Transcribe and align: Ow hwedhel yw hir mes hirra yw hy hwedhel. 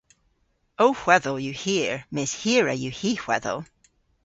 Ow 0.83 0.93
hwedhel 1.01 1.37
yw 1.45 1.55
hir 1.63 1.93
mes 2.13 2.31
hirra 2.41 2.73
yw 2.85 2.93
hy 2.99 3.11
hwedhel. 3.23 3.59